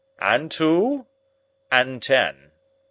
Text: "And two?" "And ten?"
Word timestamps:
"And 0.19 0.49
two?" 0.49 1.05
"And 1.71 2.01
ten?" 2.01 2.53